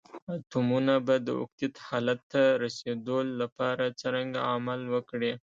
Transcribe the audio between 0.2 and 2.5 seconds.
اتومونه به د اوکتیت حالت ته